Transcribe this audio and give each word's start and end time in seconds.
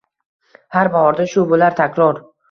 Har 0.77 0.87
bahorda 0.95 1.27
shu 1.33 1.43
bo’lar 1.51 1.77
takror 1.81 2.19